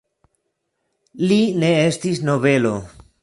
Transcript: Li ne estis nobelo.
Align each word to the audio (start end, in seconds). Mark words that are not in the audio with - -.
Li 1.31 1.37
ne 1.65 1.71
estis 1.91 2.23
nobelo. 2.31 2.75